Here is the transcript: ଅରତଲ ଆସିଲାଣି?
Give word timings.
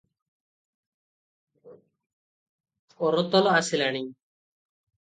ଅରତଲ 3.09 3.55
ଆସିଲାଣି? 3.61 4.07